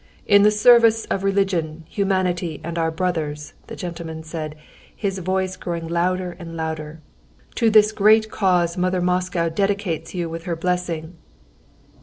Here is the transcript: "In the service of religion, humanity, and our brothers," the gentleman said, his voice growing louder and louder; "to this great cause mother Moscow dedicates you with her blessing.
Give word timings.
"In 0.25 0.41
the 0.41 0.49
service 0.49 1.05
of 1.11 1.23
religion, 1.23 1.83
humanity, 1.87 2.59
and 2.63 2.79
our 2.79 2.89
brothers," 2.89 3.53
the 3.67 3.75
gentleman 3.75 4.23
said, 4.23 4.55
his 4.95 5.19
voice 5.19 5.55
growing 5.55 5.87
louder 5.87 6.35
and 6.39 6.57
louder; 6.57 7.01
"to 7.53 7.69
this 7.69 7.91
great 7.91 8.31
cause 8.31 8.75
mother 8.77 8.99
Moscow 8.99 9.47
dedicates 9.47 10.15
you 10.15 10.27
with 10.27 10.45
her 10.45 10.55
blessing. 10.55 11.17